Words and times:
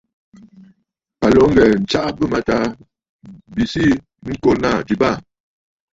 À 1.25 1.27
lǒ 1.33 1.41
ŋghɛ̀ɛ̀ 1.49 1.75
ǹtsaʼa 1.83 2.09
bɨ̂mâtaà 2.17 2.65
bi 3.53 3.63
sii 3.71 3.91
ŋko 4.33 4.49
naà 4.61 4.77
ji 4.87 4.95
baà. 5.01 5.15